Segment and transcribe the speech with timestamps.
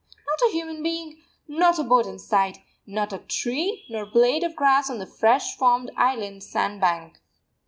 [0.25, 2.57] Not a human being, not a boat in sight;
[2.87, 7.19] not a tree, nor blade of grass on the fresh formed island sand bank.